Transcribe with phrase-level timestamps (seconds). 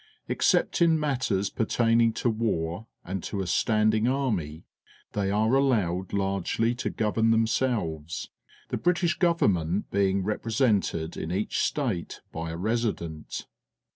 [0.27, 4.65] Except in matters pertaining to war and to a stand ing army,
[5.11, 8.31] they are allowed Jargely to govetn themselves,
[8.69, 13.45] the British Government being represented in each state by a Resident.